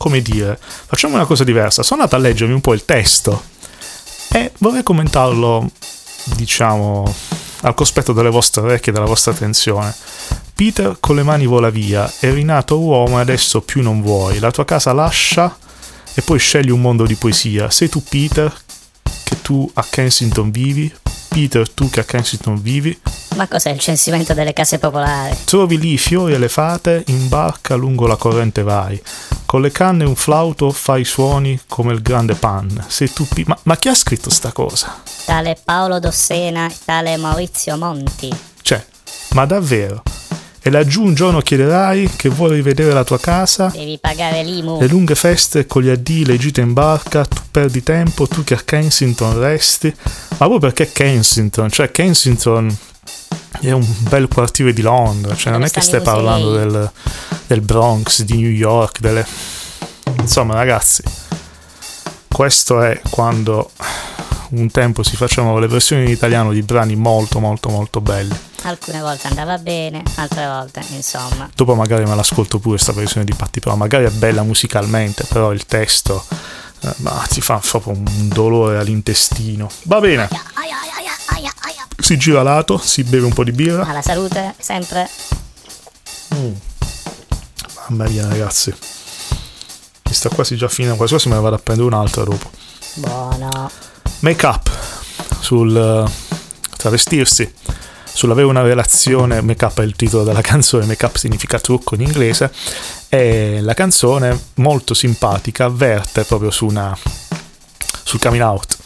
come 0.00 0.22
dire, 0.22 0.58
facciamo 0.58 1.16
una 1.16 1.26
cosa 1.26 1.44
diversa. 1.44 1.82
Sono 1.82 2.00
andato 2.00 2.16
a 2.16 2.26
leggermi 2.26 2.54
un 2.54 2.62
po' 2.62 2.72
il 2.72 2.86
testo 2.86 3.42
e 4.32 4.50
vorrei 4.56 4.82
commentarlo, 4.82 5.70
diciamo, 6.36 7.14
al 7.60 7.74
cospetto 7.74 8.14
delle 8.14 8.30
vostre 8.30 8.62
orecchie 8.62 8.92
e 8.92 8.94
della 8.94 9.04
vostra 9.04 9.32
attenzione. 9.32 9.94
Peter 10.60 10.98
con 11.00 11.16
le 11.16 11.22
mani 11.22 11.46
vola 11.46 11.70
via, 11.70 12.12
eri 12.20 12.44
nato 12.44 12.78
uomo 12.78 13.16
e 13.16 13.22
adesso 13.22 13.62
più 13.62 13.80
non 13.80 14.02
vuoi, 14.02 14.38
la 14.40 14.50
tua 14.50 14.66
casa 14.66 14.92
lascia 14.92 15.56
e 16.12 16.20
poi 16.20 16.38
scegli 16.38 16.68
un 16.68 16.82
mondo 16.82 17.06
di 17.06 17.14
poesia. 17.14 17.70
Sei 17.70 17.88
tu 17.88 18.02
Peter, 18.02 18.52
che 19.24 19.40
tu 19.40 19.70
a 19.72 19.86
Kensington 19.88 20.50
vivi, 20.50 20.94
Peter 21.28 21.66
tu 21.66 21.88
che 21.88 22.00
a 22.00 22.04
Kensington 22.04 22.60
vivi. 22.60 23.00
Ma 23.36 23.48
cos'è 23.48 23.70
il 23.70 23.78
censimento 23.78 24.34
delle 24.34 24.52
case 24.52 24.78
popolari? 24.78 25.34
Trovi 25.46 25.78
lì 25.78 25.94
i 25.94 25.98
fiori 25.98 26.34
e 26.34 26.38
le 26.38 26.50
fate, 26.50 27.04
in 27.06 27.28
barca 27.28 27.74
lungo 27.74 28.06
la 28.06 28.16
corrente 28.16 28.62
vai. 28.62 29.00
Con 29.46 29.62
le 29.62 29.70
canne 29.70 30.04
e 30.04 30.08
un 30.08 30.14
flauto 30.14 30.70
fai 30.72 31.06
suoni 31.06 31.58
come 31.68 31.94
il 31.94 32.02
grande 32.02 32.34
pan. 32.34 32.84
Sei 32.86 33.10
tu 33.10 33.26
Peter. 33.26 33.48
Ma, 33.48 33.58
ma 33.62 33.76
chi 33.78 33.88
ha 33.88 33.94
scritto 33.94 34.28
sta 34.28 34.52
cosa? 34.52 35.00
Tale 35.24 35.56
Paolo 35.64 35.98
Dossena 35.98 36.70
tale 36.84 37.16
Maurizio 37.16 37.78
Monti. 37.78 38.30
Cioè, 38.60 38.84
ma 39.30 39.46
davvero? 39.46 40.02
E 40.62 40.68
laggiù 40.68 41.02
un 41.02 41.14
giorno 41.14 41.40
chiederai 41.40 42.10
che 42.16 42.28
vuoi 42.28 42.52
rivedere 42.54 42.92
la 42.92 43.02
tua 43.02 43.18
casa. 43.18 43.72
Devi 43.74 43.98
pagare 43.98 44.42
l'IMU. 44.42 44.78
Le 44.78 44.88
lunghe 44.88 45.14
feste 45.14 45.66
con 45.66 45.82
gli 45.82 45.88
addii, 45.88 46.26
le 46.26 46.36
gite 46.36 46.60
in 46.60 46.74
barca, 46.74 47.24
tu 47.24 47.40
perdi 47.50 47.82
tempo, 47.82 48.26
tu 48.26 48.44
che 48.44 48.54
a 48.54 48.60
Kensington 48.62 49.38
resti. 49.38 49.94
Ma 50.36 50.46
poi 50.46 50.58
perché 50.58 50.92
Kensington? 50.92 51.70
Cioè, 51.70 51.90
Kensington 51.90 52.76
è 53.60 53.70
un 53.70 53.86
bel 54.08 54.28
quartiere 54.28 54.72
di 54.72 54.82
Londra, 54.82 55.34
cioè 55.34 55.52
non 55.52 55.64
è 55.64 55.70
che 55.70 55.80
stai 55.80 56.02
parlando 56.02 56.52
del, 56.52 56.90
del 57.46 57.60
Bronx, 57.62 58.22
di 58.22 58.36
New 58.36 58.50
York, 58.50 59.00
delle... 59.00 59.26
Insomma, 60.18 60.54
ragazzi, 60.54 61.02
questo 62.28 62.82
è 62.82 63.00
quando 63.10 63.70
un 64.50 64.70
tempo 64.70 65.02
si 65.02 65.16
facevano 65.16 65.58
le 65.58 65.68
versioni 65.68 66.04
in 66.04 66.10
italiano 66.10 66.52
di 66.52 66.62
brani 66.62 66.96
molto 66.96 67.38
molto 67.40 67.68
molto 67.68 68.00
belli. 68.00 68.36
Alcune 68.62 69.00
volte 69.00 69.26
andava 69.26 69.58
bene, 69.58 70.02
altre 70.16 70.46
volte 70.46 70.82
insomma. 70.90 71.48
Dopo 71.54 71.74
magari 71.74 72.04
me 72.04 72.14
l'ascolto 72.14 72.58
pure 72.58 72.76
questa 72.76 72.92
versione 72.92 73.24
di 73.24 73.34
Patti 73.34 73.60
però 73.60 73.76
magari 73.76 74.04
è 74.04 74.10
bella 74.10 74.42
musicalmente, 74.42 75.24
però 75.24 75.52
il 75.52 75.66
testo 75.66 76.24
eh, 76.80 76.94
ma 76.98 77.24
ti 77.28 77.40
fa 77.40 77.60
proprio 77.62 77.94
un 77.94 78.28
dolore 78.28 78.78
all'intestino. 78.78 79.68
Va 79.84 80.00
bene. 80.00 80.28
Si 81.98 82.16
gira 82.16 82.42
lato, 82.42 82.78
si 82.78 83.04
beve 83.04 83.26
un 83.26 83.32
po' 83.32 83.44
di 83.44 83.52
birra. 83.52 83.84
Alla 83.84 84.02
salute, 84.02 84.54
sempre. 84.58 85.08
Mm. 86.34 86.52
Mamma 87.88 88.08
mia 88.08 88.26
ragazzi. 88.26 88.74
Mi 90.04 90.12
sta 90.14 90.28
quasi 90.30 90.56
già 90.56 90.68
finendo, 90.68 90.96
quasi 90.96 91.12
quasi 91.12 91.28
me 91.28 91.34
ne 91.34 91.40
vado 91.40 91.56
a 91.56 91.58
prendere 91.58 91.86
un'altra 91.86 92.24
dopo. 92.24 92.50
Buono. 92.94 93.70
Make 94.20 94.44
up 94.44 94.70
sul 95.40 95.74
uh, 95.74 96.10
travestirsi, 96.76 97.50
sull'avere 98.04 98.46
una 98.46 98.60
relazione, 98.60 99.40
make 99.40 99.64
up 99.64 99.80
è 99.80 99.82
il 99.82 99.96
titolo 99.96 100.24
della 100.24 100.42
canzone, 100.42 100.84
make 100.84 101.06
up 101.06 101.16
significa 101.16 101.58
trucco 101.58 101.94
in 101.94 102.02
inglese, 102.02 102.52
e 103.08 103.60
la 103.62 103.72
canzone 103.72 104.38
molto 104.56 104.92
simpatica 104.92 105.64
avverte 105.64 106.24
proprio 106.24 106.50
su 106.50 106.66
una, 106.66 106.94
sul 108.04 108.20
coming 108.20 108.42
out, 108.42 108.76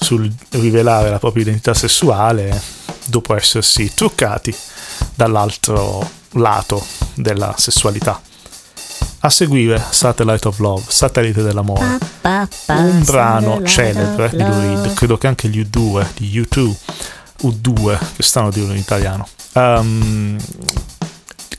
sul 0.00 0.28
rivelare 0.50 1.08
la 1.08 1.20
propria 1.20 1.44
identità 1.44 1.72
sessuale 1.72 2.60
dopo 3.06 3.36
essersi 3.36 3.94
truccati 3.94 4.52
dall'altro 5.14 6.08
lato 6.32 6.84
della 7.14 7.54
sessualità. 7.56 8.20
A 9.22 9.28
seguire 9.28 9.82
Satellite 9.90 10.48
of 10.48 10.58
Love, 10.60 10.82
Satellite 10.88 11.42
dell'amore, 11.42 11.98
un 12.68 13.02
brano 13.04 13.62
celebre 13.64 14.30
di 14.30 14.38
Lou 14.38 14.60
Reed, 14.60 14.94
credo 14.94 15.18
che 15.18 15.26
anche 15.26 15.48
gli 15.48 15.60
U2 15.60 16.06
di 16.14 16.40
U2, 16.40 16.74
U2 17.42 17.98
che 18.16 18.22
stanno 18.22 18.46
a 18.48 18.50
dirlo 18.50 18.72
in 18.72 18.78
italiano. 18.78 19.28
Um, 19.52 20.38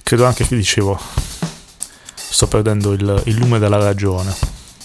credo 0.01 0.25
anche 0.25 0.47
che 0.47 0.55
dicevo, 0.55 0.99
sto 2.15 2.47
perdendo 2.47 2.93
il, 2.93 3.21
il 3.25 3.35
lume 3.35 3.59
della 3.59 3.77
ragione 3.77 4.33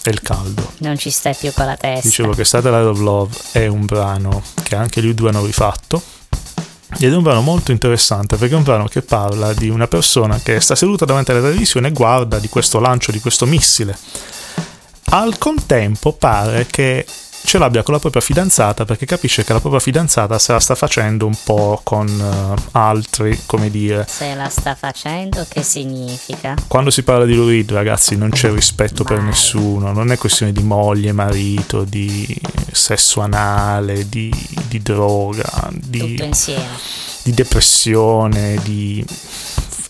e 0.03 0.11
il 0.11 0.21
caldo. 0.21 0.73
Non 0.81 0.99
ci 0.99 1.09
stai 1.09 1.35
più 1.35 1.55
con 1.55 1.65
la 1.65 1.77
testa. 1.79 2.07
Dicevo 2.07 2.35
che 2.35 2.45
Satellite 2.45 2.89
of 2.89 2.99
Love 2.99 3.35
è 3.53 3.67
un 3.69 3.87
brano 3.87 4.43
che 4.65 4.77
anche 4.77 5.03
gli 5.03 5.09
U2 5.09 5.29
hanno 5.29 5.47
rifatto 5.47 6.03
ed 6.99 7.13
è 7.13 7.17
un 7.17 7.23
brano 7.23 7.41
molto 7.41 7.73
interessante 7.73 8.37
perché 8.37 8.55
è 8.55 8.57
un 8.57 8.63
brano 8.63 8.87
che 8.87 9.03
parla 9.03 9.53
di 9.53 9.69
una 9.69 9.89
persona 9.89 10.39
che 10.39 10.61
sta 10.61 10.75
seduta 10.75 11.05
davanti 11.05 11.33
alla 11.33 11.41
televisione 11.41 11.89
e 11.89 11.93
guarda 11.93 12.39
di 12.39 12.49
questo 12.49 12.79
lancio 12.79 13.11
di 13.11 13.21
questo 13.21 13.45
missile. 13.45 13.97
Al 15.11 15.39
contempo 15.39 16.13
pare 16.13 16.67
che 16.67 17.05
ce 17.47 17.59
l'abbia 17.59 17.85
con 17.85 17.95
la 17.95 18.01
propria 18.01 18.21
fidanzata 18.21 18.85
perché 18.85 19.07
capisce 19.07 19.45
che 19.45 19.53
la 19.53 19.61
propria 19.61 19.81
fidanzata 19.81 20.37
se 20.37 20.53
la 20.53 20.59
sta 20.59 20.75
facendo 20.75 21.27
un 21.27 21.37
po' 21.45 21.81
con 21.85 22.09
uh, 22.09 22.61
altri, 22.73 23.41
come 23.47 23.71
dire. 23.71 24.05
Se 24.09 24.35
la 24.35 24.49
sta 24.49 24.75
facendo, 24.75 25.47
che 25.49 25.63
significa? 25.63 26.57
Quando 26.67 26.91
si 26.91 27.05
parla 27.05 27.25
di 27.25 27.37
Lurid, 27.37 27.71
ragazzi, 27.71 28.17
non 28.17 28.31
c'è 28.31 28.51
rispetto 28.51 29.05
Mai. 29.05 29.15
per 29.15 29.23
nessuno, 29.25 29.93
non 29.93 30.11
è 30.11 30.19
questione 30.19 30.51
di 30.53 30.65
moglie, 30.65 31.13
marito, 31.13 31.85
di 31.85 32.37
sesso 32.73 33.21
anale, 33.21 34.09
di, 34.09 34.35
di 34.67 34.83
droga, 34.83 35.71
di, 35.71 36.21
di 37.23 37.33
depressione, 37.33 38.59
di 38.65 39.05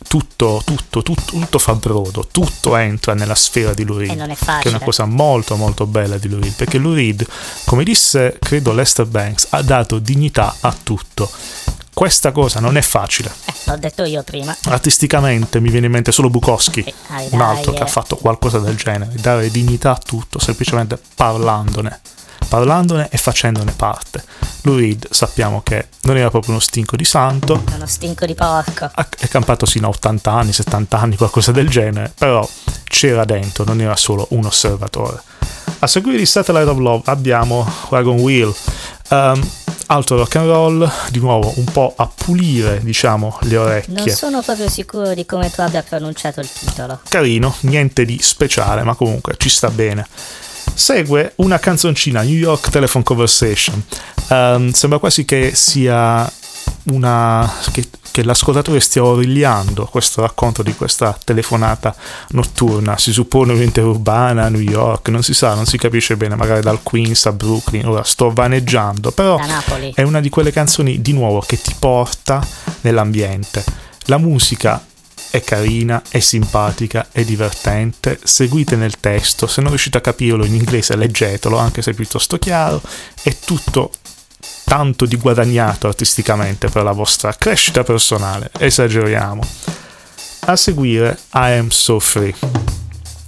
tutto, 0.06 0.62
tutto, 0.64 1.02
tutto, 1.02 1.22
tutto 1.24 1.58
fa 1.58 1.74
brodo, 1.74 2.26
tutto 2.30 2.76
entra 2.76 3.14
nella 3.14 3.34
sfera 3.34 3.74
di 3.74 3.84
Lou 3.84 3.98
Reed, 3.98 4.36
che 4.36 4.62
è 4.62 4.68
una 4.68 4.80
cosa 4.80 5.04
molto 5.04 5.56
molto 5.56 5.86
bella 5.86 6.18
di 6.18 6.28
Lou 6.28 6.40
Reed, 6.40 6.54
perché 6.54 6.78
Lou 6.78 6.94
Reed, 6.94 7.26
come 7.64 7.84
disse 7.84 8.38
credo 8.40 8.72
Lester 8.72 9.06
Banks, 9.06 9.48
ha 9.50 9.62
dato 9.62 9.98
dignità 9.98 10.56
a 10.60 10.74
tutto. 10.82 11.30
Questa 11.92 12.30
cosa 12.30 12.60
non 12.60 12.76
è 12.76 12.82
facile. 12.82 13.32
Eh, 13.46 13.52
l'ho 13.64 13.76
detto 13.78 14.04
io 14.04 14.22
prima. 14.22 14.54
Artisticamente 14.64 15.60
mi 15.60 15.70
viene 15.70 15.86
in 15.86 15.92
mente 15.92 16.12
solo 16.12 16.28
Bukowski, 16.28 16.80
eh, 16.80 16.94
un 17.30 17.40
altro 17.40 17.72
che 17.72 17.82
ha 17.82 17.86
fatto 17.86 18.16
qualcosa 18.16 18.58
del 18.58 18.76
genere, 18.76 19.12
dare 19.14 19.50
dignità 19.50 19.92
a 19.92 19.98
tutto, 19.98 20.38
semplicemente 20.38 21.00
parlandone 21.14 22.00
parlandone 22.48 23.08
e 23.10 23.16
facendone 23.16 23.72
parte. 23.72 24.24
Lou 24.62 24.76
Reed 24.76 25.08
sappiamo 25.10 25.62
che 25.62 25.88
non 26.02 26.16
era 26.16 26.30
proprio 26.30 26.52
uno 26.52 26.60
stinco 26.60 26.96
di 26.96 27.04
santo. 27.04 27.62
Uno 27.74 27.86
stinco 27.86 28.26
di 28.26 28.34
porco. 28.34 28.90
È 29.18 29.28
campato 29.28 29.66
sino 29.66 29.86
a 29.86 29.90
80 29.90 30.30
anni, 30.30 30.52
70 30.52 30.98
anni, 30.98 31.16
qualcosa 31.16 31.52
del 31.52 31.68
genere, 31.68 32.12
però 32.16 32.46
c'era 32.84 33.24
dentro, 33.24 33.64
non 33.64 33.80
era 33.80 33.96
solo 33.96 34.26
un 34.30 34.46
osservatore. 34.46 35.20
A 35.78 35.86
seguire 35.86 36.18
di 36.18 36.26
Satellite 36.26 36.70
of 36.70 36.78
Love 36.78 37.02
abbiamo 37.06 37.70
Wagon 37.90 38.18
Wheel. 38.18 38.54
Um, 39.10 39.48
altro 39.86 40.16
rock 40.16 40.36
and 40.36 40.48
roll, 40.48 40.90
di 41.10 41.18
nuovo 41.18 41.52
un 41.56 41.64
po' 41.64 41.92
a 41.96 42.10
pulire, 42.12 42.80
diciamo, 42.82 43.38
le 43.42 43.56
orecchie. 43.56 43.94
Non 43.94 44.08
sono 44.08 44.42
proprio 44.42 44.68
sicuro 44.68 45.14
di 45.14 45.24
come 45.26 45.50
tu 45.50 45.60
abbia 45.60 45.82
pronunciato 45.82 46.40
il 46.40 46.50
titolo. 46.50 47.00
Carino, 47.08 47.54
niente 47.60 48.04
di 48.04 48.18
speciale, 48.20 48.82
ma 48.82 48.94
comunque 48.94 49.34
ci 49.36 49.48
sta 49.48 49.70
bene 49.70 50.06
segue 50.76 51.32
una 51.36 51.58
canzoncina, 51.58 52.22
New 52.22 52.36
York 52.36 52.68
Telephone 52.68 53.02
Conversation. 53.02 53.82
Um, 54.28 54.70
sembra 54.72 54.98
quasi 54.98 55.24
che 55.24 55.52
sia 55.54 56.30
una. 56.84 57.50
Che, 57.72 57.88
che 58.10 58.22
l'ascoltatore 58.22 58.80
stia 58.80 59.04
origliando 59.04 59.84
questo 59.84 60.22
racconto 60.22 60.62
di 60.62 60.74
questa 60.74 61.18
telefonata 61.22 61.94
notturna. 62.28 62.96
Si 62.96 63.12
suppone 63.12 63.52
un'interurbana 63.52 64.44
a 64.44 64.48
New 64.48 64.60
York, 64.60 65.08
non 65.08 65.22
si 65.22 65.34
sa, 65.34 65.54
non 65.54 65.66
si 65.66 65.76
capisce 65.76 66.16
bene, 66.16 66.34
magari 66.34 66.62
dal 66.62 66.82
Queens 66.82 67.26
a 67.26 67.32
Brooklyn. 67.32 67.86
Ora 67.86 68.04
sto 68.04 68.30
vaneggiando, 68.30 69.10
però 69.10 69.38
è 69.94 70.02
una 70.02 70.20
di 70.20 70.30
quelle 70.30 70.50
canzoni 70.50 71.02
di 71.02 71.12
nuovo 71.12 71.40
che 71.40 71.60
ti 71.60 71.74
porta 71.78 72.46
nell'ambiente. 72.82 73.64
La 74.06 74.18
musica 74.18 74.82
è 75.36 75.44
carina, 75.44 76.02
è 76.08 76.18
simpatica, 76.18 77.08
è 77.12 77.24
divertente, 77.24 78.18
seguite 78.22 78.76
nel 78.76 78.98
testo, 78.98 79.46
se 79.46 79.60
non 79.60 79.70
riuscite 79.70 79.98
a 79.98 80.00
capirlo 80.00 80.44
in 80.44 80.54
inglese 80.54 80.96
leggetelo, 80.96 81.58
anche 81.58 81.82
se 81.82 81.90
è 81.92 81.94
piuttosto 81.94 82.38
chiaro, 82.38 82.80
è 83.22 83.36
tutto 83.44 83.92
tanto 84.64 85.04
di 85.06 85.16
guadagnato 85.16 85.86
artisticamente 85.86 86.68
per 86.68 86.82
la 86.82 86.92
vostra 86.92 87.32
crescita 87.34 87.84
personale, 87.84 88.50
esageriamo. 88.58 89.42
A 90.48 90.56
seguire 90.56 91.18
I 91.34 91.58
Am 91.58 91.68
So 91.68 91.98
Free, 92.00 92.34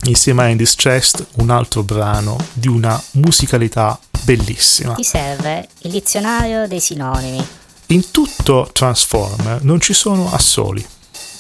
insieme 0.04 0.42
a 0.42 0.48
In 0.48 0.56
This 0.56 0.74
Chest, 0.74 1.26
un 1.36 1.50
altro 1.50 1.82
brano 1.82 2.36
di 2.52 2.68
una 2.68 3.00
musicalità 3.12 3.98
bellissima. 4.22 4.94
Ti 4.94 5.04
serve 5.04 5.68
il 5.80 5.90
dizionario 5.90 6.66
dei 6.66 6.80
sinonimi. 6.80 7.46
In 7.86 8.10
tutto 8.10 8.68
Transformer 8.72 9.62
non 9.62 9.80
ci 9.80 9.94
sono 9.94 10.32
assoli 10.32 10.84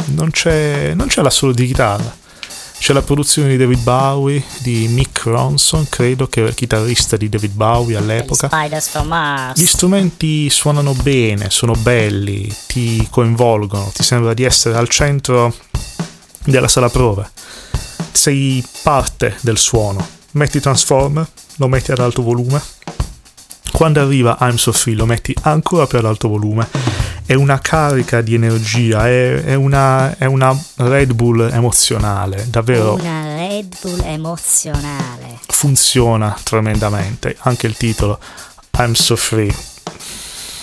non 0.08 0.30
c'è, 0.30 0.94
non 0.94 1.06
c'è 1.06 1.22
l'assolo 1.22 1.52
di 1.52 1.66
chitarra. 1.66 2.16
C'è 2.78 2.92
la 2.92 3.02
produzione 3.02 3.48
di 3.48 3.56
David 3.56 3.80
Bowie, 3.80 4.42
di 4.58 4.86
Mick 4.86 5.24
Ronson, 5.24 5.88
credo 5.88 6.28
che 6.28 6.40
era 6.40 6.48
il 6.48 6.54
chitarrista 6.54 7.16
di 7.16 7.28
David 7.28 7.52
Bowie 7.52 7.96
all'epoca. 7.96 8.48
Gli 9.56 9.66
strumenti 9.66 10.48
suonano 10.48 10.94
bene, 10.94 11.50
sono 11.50 11.72
belli, 11.72 12.54
ti 12.68 13.06
coinvolgono, 13.10 13.90
ti 13.92 14.04
sembra 14.04 14.32
di 14.32 14.44
essere 14.44 14.76
al 14.76 14.88
centro 14.88 15.52
della 16.44 16.68
sala 16.68 16.88
prove. 16.88 17.28
Sei 18.12 18.64
parte 18.82 19.36
del 19.40 19.58
suono. 19.58 20.06
Metti 20.32 20.60
Transformer, 20.60 21.28
lo 21.56 21.66
metti 21.66 21.90
ad 21.90 21.98
alto 21.98 22.22
volume. 22.22 22.62
Quando 23.72 24.00
arriva 24.00 24.38
I'm 24.40 24.54
So 24.54 24.72
Free 24.72 24.94
lo 24.94 25.04
metti 25.04 25.34
ancora 25.42 25.86
più 25.86 25.98
ad 25.98 26.04
alto 26.04 26.28
volume. 26.28 26.68
È 27.28 27.34
una 27.34 27.58
carica 27.58 28.22
di 28.22 28.32
energia, 28.32 29.06
è, 29.06 29.44
è, 29.44 29.52
una, 29.52 30.16
è 30.16 30.24
una 30.24 30.58
Red 30.76 31.12
Bull 31.12 31.46
emozionale, 31.52 32.46
davvero. 32.48 32.94
Una 32.94 33.36
Red 33.36 33.76
Bull 33.82 34.00
emozionale. 34.02 35.38
Funziona 35.46 36.34
tremendamente. 36.42 37.36
Anche 37.40 37.66
il 37.66 37.76
titolo 37.76 38.18
I'm 38.78 38.94
So 38.94 39.14
Free 39.14 39.54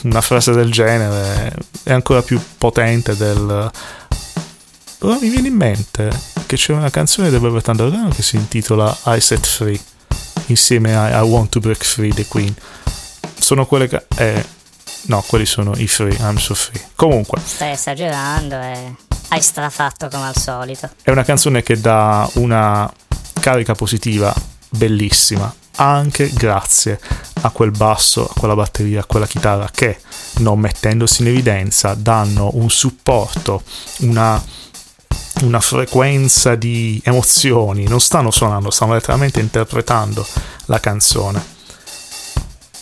una 0.06 0.22
frase 0.22 0.54
del 0.54 0.72
genere 0.72 1.54
è 1.84 1.94
ancora 1.94 2.24
più 2.24 2.42
potente 2.58 3.16
del... 3.16 3.72
Però 4.98 5.18
mi 5.20 5.30
viene 5.30 5.50
in 5.50 5.56
mente 5.56 6.10
che 6.48 6.56
c'è 6.56 6.74
una 6.74 6.90
canzone 6.90 7.30
del 7.30 7.40
Velvet 7.40 7.68
Underground 7.68 8.16
che 8.16 8.24
si 8.24 8.38
intitola 8.38 8.96
I 9.06 9.20
Set 9.20 9.46
Free 9.46 9.80
insieme 10.48 10.96
a 10.96 11.22
I 11.22 11.28
Want 11.28 11.50
to 11.50 11.60
Break 11.60 11.84
Free 11.84 12.12
The 12.12 12.26
Queen. 12.26 12.56
Sono 13.38 13.68
quelle 13.68 13.88
che... 13.88 14.04
Eh, 14.16 14.46
no, 15.06 15.24
quelli 15.28 15.46
sono 15.46 15.74
i 15.76 15.88
free, 15.88 16.16
I'm 16.20 16.38
so 16.38 16.54
free. 16.54 16.82
Comunque. 16.96 17.40
Stai 17.44 17.72
esagerando 17.72 18.56
e 18.60 18.96
hai 19.30 19.42
strafatto 19.42 20.08
come 20.10 20.28
al 20.28 20.38
solito. 20.38 20.90
È 21.02 21.12
una 21.12 21.24
canzone 21.24 21.64
che 21.64 21.80
dà 21.80 22.30
una 22.36 22.92
carica 23.40 23.74
positiva 23.74 24.34
bellissima 24.70 25.54
anche 25.76 26.30
grazie 26.32 27.00
a 27.42 27.50
quel 27.50 27.72
basso, 27.72 28.28
a 28.28 28.34
quella 28.34 28.56
batteria, 28.56 29.02
a 29.02 29.06
quella 29.06 29.28
chitarra 29.28 29.70
che 29.72 30.00
non 30.38 30.60
mettendosi 30.60 31.22
in 31.22 31.30
evidenza 31.30 31.94
danno 31.94 32.50
un 32.54 32.70
supporto, 32.70 33.62
una, 34.00 34.42
una 35.42 35.60
frequenza 35.60 36.56
di 36.56 37.02
emozioni, 37.04 37.88
non 37.88 38.00
stanno 38.00 38.32
suonando, 38.32 38.72
stanno 38.72 38.94
letteralmente 38.94 39.40
interpretando 39.40 40.26
la 40.66 40.80
canzone. 40.80 41.54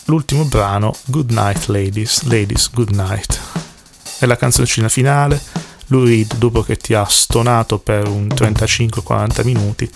L'ultimo 0.06 0.44
brano, 0.44 0.94
Good 1.06 1.30
Night 1.30 1.66
Ladies, 1.66 2.24
Ladies 2.24 2.70
Good 2.70 2.90
Night, 2.90 3.40
è 4.18 4.26
la 4.26 4.36
canzoncina 4.36 4.88
finale. 4.88 5.40
Reed, 5.86 6.36
dopo 6.36 6.62
che 6.62 6.76
ti 6.76 6.92
ha 6.92 7.04
stonato 7.04 7.78
per 7.78 8.08
un 8.08 8.26
35-40 8.26 9.44
minuti, 9.44 9.90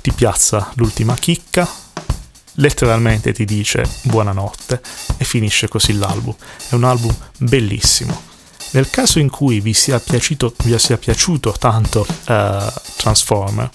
ti 0.00 0.12
piazza 0.12 0.70
l'ultima 0.74 1.14
chicca, 1.14 1.66
letteralmente 2.54 3.32
ti 3.32 3.44
dice 3.44 3.88
buonanotte 4.02 4.80
e 5.16 5.24
finisce 5.24 5.68
così 5.68 5.94
l'album. 5.94 6.34
È 6.68 6.74
un 6.74 6.84
album 6.84 7.14
bellissimo. 7.38 8.26
Nel 8.72 8.90
caso 8.90 9.18
in 9.18 9.30
cui 9.30 9.60
vi 9.60 9.72
sia 9.72 9.98
piaciuto, 9.98 10.54
vi 10.64 10.78
sia 10.78 10.98
piaciuto 10.98 11.54
tanto 11.58 12.06
uh, 12.08 12.72
Transformer, 12.96 13.70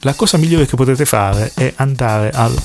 la 0.00 0.14
cosa 0.14 0.36
migliore 0.36 0.66
che 0.66 0.76
potete 0.76 1.04
fare 1.04 1.52
è 1.54 1.72
andare 1.76 2.30
al 2.30 2.56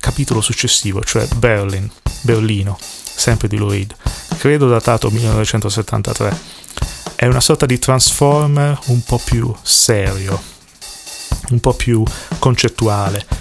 capitolo 0.00 0.40
successivo, 0.40 1.02
cioè 1.02 1.26
Berlin, 1.36 1.88
Berlino, 2.22 2.78
sempre 2.80 3.46
di 3.46 3.56
Lloyd, 3.56 3.94
credo 4.38 4.68
datato 4.68 5.10
1973. 5.10 6.58
È 7.14 7.26
una 7.26 7.40
sorta 7.40 7.66
di 7.66 7.78
Transformer 7.78 8.78
un 8.86 9.02
po' 9.02 9.20
più 9.22 9.54
serio, 9.62 10.42
un 11.50 11.60
po' 11.60 11.74
più 11.74 12.02
concettuale 12.38 13.40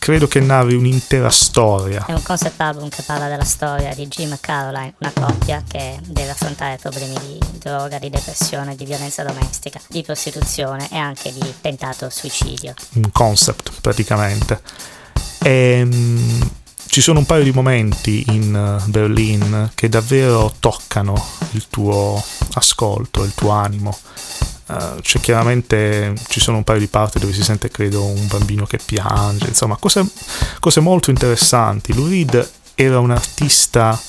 credo 0.00 0.26
che 0.26 0.40
narri 0.40 0.74
un'intera 0.74 1.30
storia. 1.30 2.04
È 2.06 2.12
un 2.12 2.22
concept 2.22 2.60
album 2.60 2.88
che 2.88 3.02
parla 3.02 3.28
della 3.28 3.44
storia 3.44 3.94
di 3.94 4.08
Jim 4.08 4.32
e 4.32 4.38
Caroline, 4.40 4.94
una 4.98 5.12
coppia 5.14 5.62
che 5.68 6.00
deve 6.02 6.30
affrontare 6.30 6.78
problemi 6.78 7.14
di 7.20 7.38
droga, 7.58 7.98
di 7.98 8.10
depressione, 8.10 8.74
di 8.74 8.86
violenza 8.86 9.22
domestica, 9.22 9.78
di 9.88 10.02
prostituzione 10.02 10.88
e 10.90 10.96
anche 10.96 11.32
di 11.32 11.54
tentato 11.60 12.08
suicidio. 12.08 12.74
Un 12.94 13.12
concept 13.12 13.72
praticamente. 13.80 14.60
E, 15.42 15.82
um, 15.82 16.50
ci 16.86 17.00
sono 17.00 17.20
un 17.20 17.26
paio 17.26 17.44
di 17.44 17.52
momenti 17.52 18.24
in 18.28 18.52
uh, 18.52 18.88
Berlin 18.90 19.70
che 19.74 19.88
davvero 19.88 20.52
toccano 20.58 21.14
il 21.52 21.66
tuo 21.68 22.22
ascolto, 22.54 23.22
il 23.22 23.32
tuo 23.34 23.50
animo. 23.50 23.96
Uh, 24.66 25.00
c'è 25.00 25.18
chiaramente 25.18 26.14
ci 26.28 26.38
sono 26.38 26.58
un 26.58 26.64
paio 26.64 26.78
di 26.78 26.86
parti 26.86 27.18
dove 27.18 27.32
si 27.32 27.42
sente 27.42 27.70
credo 27.70 28.04
un 28.04 28.28
bambino 28.28 28.66
che 28.66 28.78
piange 28.84 29.48
insomma 29.48 29.76
cose, 29.76 30.04
cose 30.58 30.80
molto 30.80 31.10
interessanti. 31.10 31.94
Lou 31.94 32.08
Reed 32.08 32.50
era 32.74 32.98
un 32.98 33.10
artista 33.10 34.00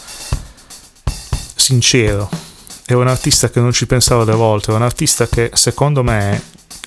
sincero 1.56 2.30
era 2.86 3.00
un 3.00 3.08
artista 3.08 3.50
che 3.50 3.60
non 3.60 3.72
ci 3.72 3.86
pensava 3.86 4.24
da 4.24 4.36
volte 4.36 4.70
era 4.70 4.78
un 4.78 4.86
artista 4.86 5.28
che 5.28 5.52
secondo 5.54 6.04
me 6.04 6.42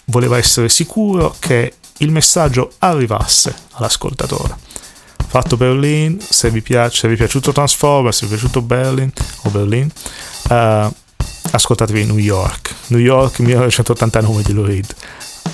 voleva 0.07 0.37
essere 0.37 0.68
sicuro 0.68 1.35
che 1.38 1.74
il 1.98 2.11
messaggio 2.11 2.72
arrivasse 2.78 3.54
all'ascoltatore 3.72 4.57
fatto 5.26 5.57
Berlin 5.57 6.20
se 6.20 6.50
vi 6.50 6.61
piace 6.61 7.00
se 7.00 7.09
vi 7.09 7.14
è 7.14 7.16
piaciuto 7.16 7.52
Transformers 7.52 8.18
se 8.18 8.26
vi 8.26 8.35
è 8.35 8.37
piaciuto 8.37 8.62
Berlin 8.62 9.11
o 9.42 9.50
Berlin 9.50 9.90
uh, 10.50 10.92
ascoltatevi 11.54 12.04
New 12.04 12.18
York. 12.18 12.74
New 12.88 13.00
York 13.00 13.38
1989 13.40 14.42
di 14.42 14.52
Lou 14.52 14.64
Reed. 14.64 14.94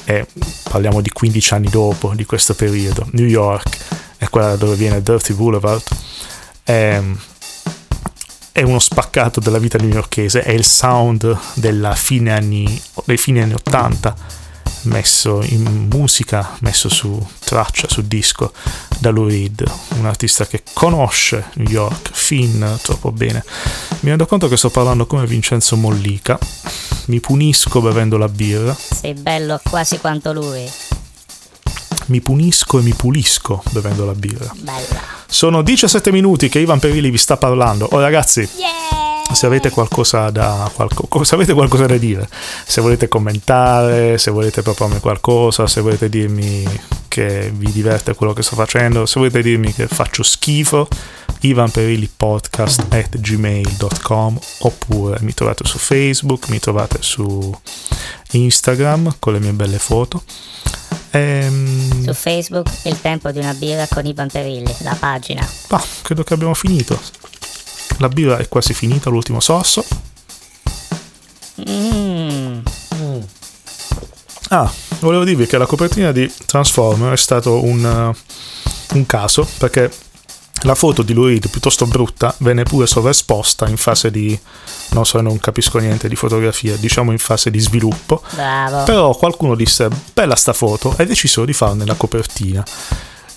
E 0.04 0.26
parliamo 0.64 1.00
di 1.00 1.10
15 1.10 1.54
anni 1.54 1.68
dopo 1.68 2.12
di 2.14 2.24
questo 2.24 2.54
periodo. 2.54 3.06
New 3.12 3.26
York 3.26 3.76
è 4.16 4.28
quella 4.28 4.56
dove 4.56 4.76
viene 4.76 5.02
Dirty 5.02 5.34
Boulevard. 5.34 5.82
È, 6.62 7.00
è 8.52 8.62
uno 8.62 8.78
spaccato 8.78 9.40
della 9.40 9.58
vita 9.58 9.78
newyorkese, 9.78 10.42
è 10.42 10.50
il 10.50 10.64
sound 10.64 11.36
della 11.54 11.94
fine 11.94 12.32
anni, 12.32 12.82
dei 13.04 13.16
fine 13.16 13.42
anni 13.42 13.54
80 13.54 14.38
messo 14.82 15.42
in 15.42 15.88
musica, 15.90 16.56
messo 16.60 16.88
su 16.88 17.24
traccia, 17.38 17.88
su 17.88 18.02
disco 18.02 18.52
da 18.98 19.10
Lou 19.10 19.28
Reed, 19.28 19.64
un 19.96 20.06
artista 20.06 20.46
che 20.46 20.62
conosce 20.72 21.50
New 21.54 21.68
York 21.68 22.10
fin 22.12 22.78
troppo 22.82 23.12
bene. 23.12 23.44
Mi 24.00 24.08
rendo 24.08 24.26
conto 24.26 24.48
che 24.48 24.56
sto 24.56 24.70
parlando 24.70 25.06
come 25.06 25.26
Vincenzo 25.26 25.76
Mollica, 25.76 26.38
mi 27.06 27.20
punisco 27.20 27.80
bevendo 27.80 28.16
la 28.16 28.28
birra. 28.28 28.74
Sei 28.74 29.14
bello 29.14 29.60
quasi 29.68 29.98
quanto 29.98 30.32
lui. 30.32 30.70
Mi 32.06 32.20
punisco 32.20 32.78
e 32.78 32.82
mi 32.82 32.94
pulisco 32.94 33.62
bevendo 33.70 34.04
la 34.04 34.14
birra. 34.14 34.52
Bella. 34.56 35.00
Sono 35.26 35.62
17 35.62 36.10
minuti 36.10 36.48
che 36.48 36.58
Ivan 36.58 36.80
Perilli 36.80 37.10
vi 37.10 37.18
sta 37.18 37.36
parlando. 37.36 37.88
Oh 37.92 38.00
ragazzi, 38.00 38.48
yeah! 38.56 39.09
Se 39.32 39.46
avete 39.46 39.70
qualcosa 39.70 40.30
da, 40.30 40.70
qualco, 40.74 41.24
se 41.24 41.34
avete 41.34 41.52
qualcosa 41.52 41.86
da 41.86 41.96
dire, 41.96 42.28
se 42.64 42.80
volete 42.80 43.08
commentare, 43.08 44.18
se 44.18 44.30
volete 44.30 44.62
propormi 44.62 45.00
qualcosa, 45.00 45.66
se 45.66 45.80
volete 45.80 46.08
dirmi 46.08 46.64
che 47.08 47.50
vi 47.52 47.70
diverte 47.72 48.14
quello 48.14 48.32
che 48.32 48.42
sto 48.42 48.54
facendo, 48.54 49.06
se 49.06 49.18
volete 49.18 49.42
dirmi 49.42 49.72
che 49.72 49.86
faccio 49.88 50.22
schifo, 50.22 50.86
ivanperillipodcast 51.40 52.86
at 52.90 53.18
gmail.com 53.18 54.38
oppure 54.60 55.18
mi 55.22 55.34
trovate 55.34 55.64
su 55.64 55.78
Facebook, 55.78 56.48
mi 56.48 56.58
trovate 56.58 56.98
su 57.00 57.52
Instagram 58.32 59.16
con 59.18 59.32
le 59.32 59.40
mie 59.40 59.52
belle 59.52 59.78
foto. 59.78 60.22
Ehm... 61.10 62.04
Su 62.04 62.14
Facebook 62.14 62.68
il 62.84 63.00
tempo 63.00 63.30
di 63.32 63.38
una 63.38 63.54
birra 63.54 63.86
con 63.88 64.06
Ivan 64.06 64.28
Perilli, 64.28 64.74
la 64.80 64.96
pagina. 64.98 65.46
Ah, 65.68 65.82
credo 66.02 66.22
che 66.22 66.34
abbiamo 66.34 66.54
finito. 66.54 67.19
La 68.00 68.08
birra 68.08 68.38
è 68.38 68.48
quasi 68.48 68.72
finita, 68.72 69.10
l'ultimo 69.10 69.40
sorso. 69.40 69.84
Mm. 71.68 72.60
Mm. 72.94 73.20
Ah, 74.48 74.72
volevo 75.00 75.24
dirvi 75.24 75.46
che 75.46 75.58
la 75.58 75.66
copertina 75.66 76.10
di 76.10 76.32
Transformer 76.46 77.12
è 77.12 77.16
stato 77.18 77.62
un, 77.62 77.84
uh, 77.84 78.96
un 78.96 79.06
caso 79.06 79.46
perché 79.58 79.92
la 80.62 80.74
foto 80.74 81.02
di 81.02 81.12
Lurid 81.12 81.48
piuttosto 81.48 81.86
brutta 81.86 82.34
venne 82.38 82.62
pure 82.64 82.86
sovraesposta 82.86 83.68
in 83.68 83.76
fase 83.76 84.10
di 84.10 84.38
non 84.90 85.06
so 85.06 85.20
non 85.20 85.38
capisco 85.38 85.78
niente 85.78 86.08
di 86.08 86.16
fotografia 86.16 86.76
diciamo 86.76 87.12
in 87.12 87.18
fase 87.18 87.50
di 87.50 87.60
sviluppo 87.60 88.22
Bravo. 88.34 88.82
però 88.84 89.16
qualcuno 89.16 89.54
disse 89.54 89.88
bella 90.12 90.36
sta 90.36 90.52
foto 90.52 90.94
e 90.98 91.06
decisero 91.06 91.46
di 91.46 91.54
farne 91.54 91.86
la 91.86 91.94
copertina 91.94 92.62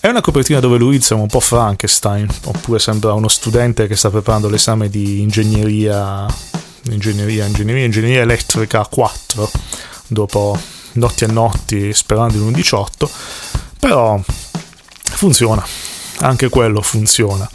è 0.04 0.10
una 0.10 0.20
copertina 0.20 0.60
dove 0.60 0.78
lui 0.78 1.00
sembra 1.00 1.24
un 1.24 1.32
po' 1.32 1.40
Frankenstein, 1.40 2.28
oppure 2.44 2.78
sembra 2.78 3.14
uno 3.14 3.30
studente 3.30 3.88
che 3.88 3.96
sta 3.96 4.10
preparando 4.10 4.50
l'esame 4.50 4.90
di 4.90 5.22
ingegneria, 5.22 6.26
ingegneria, 6.90 7.46
ingegneria, 7.46 7.86
ingegneria 7.86 8.20
elettrica 8.20 8.86
4, 8.86 9.50
dopo 10.08 10.60
notti 10.96 11.24
e 11.24 11.28
notti 11.28 11.94
sperando 11.94 12.36
in 12.36 12.44
un 12.44 12.52
18, 12.52 13.10
però 13.80 14.22
funziona, 15.04 15.66
anche 16.18 16.50
quello 16.50 16.82
funziona. 16.82 17.50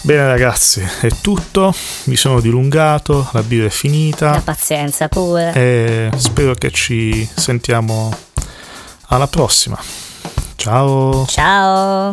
Bene 0.00 0.26
ragazzi, 0.26 0.84
è 1.02 1.10
tutto, 1.20 1.72
mi 2.06 2.16
sono 2.16 2.40
dilungato, 2.40 3.28
la 3.30 3.44
birra 3.44 3.66
è 3.66 3.70
finita. 3.70 4.32
La 4.32 4.40
pazienza 4.40 5.06
pure. 5.06 5.52
E 5.54 6.10
spero 6.16 6.54
che 6.54 6.72
ci 6.72 7.28
sentiamo 7.32 8.12
alla 9.06 9.28
prossima. 9.28 10.05
Ciao. 10.66 11.24
Ciao. 11.28 12.10